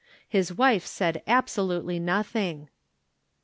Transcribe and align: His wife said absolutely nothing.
His 0.27 0.51
wife 0.51 0.83
said 0.83 1.21
absolutely 1.27 1.99
nothing. 1.99 2.69